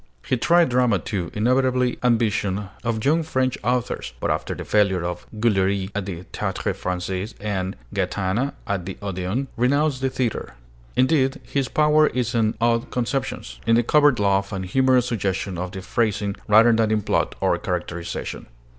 He 0.25 0.35
tried 0.35 0.69
drama, 0.69 0.97
too, 0.97 1.29
inevitable 1.35 1.91
ambition 2.01 2.69
of 2.83 3.05
young 3.05 3.21
French 3.21 3.55
authors; 3.63 4.13
but 4.19 4.31
after 4.31 4.55
the 4.55 4.65
failure 4.65 5.03
of 5.03 5.27
'Guillery' 5.39 5.91
at 5.93 6.07
the 6.07 6.23
Théâtre 6.33 6.73
Française 6.73 7.35
and 7.39 7.75
'Gaétena' 7.93 8.53
at 8.65 8.87
the 8.87 8.95
Odéon, 8.95 9.45
renounced 9.55 10.01
the 10.01 10.09
theatre. 10.09 10.55
Indeed, 10.95 11.39
his 11.43 11.67
power 11.69 12.07
is 12.07 12.33
in 12.33 12.55
odd 12.59 12.89
conceptions, 12.89 13.59
in 13.67 13.75
the 13.75 13.83
covert 13.83 14.17
laugh 14.19 14.51
and 14.51 14.65
humorous 14.65 15.05
suggestion 15.05 15.59
of 15.59 15.71
the 15.71 15.83
phrasing, 15.83 16.35
rather 16.47 16.73
than 16.73 16.89
in 16.89 17.03
plot 17.03 17.35
or 17.39 17.59
characterization. 17.59 18.47